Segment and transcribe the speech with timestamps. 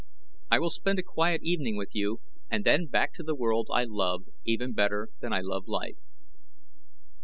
[0.49, 3.83] I will spend a quiet evening with you and then back to the world I
[3.83, 5.99] love even better than I love life."